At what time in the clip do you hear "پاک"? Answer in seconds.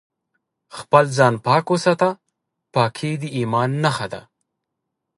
1.47-1.65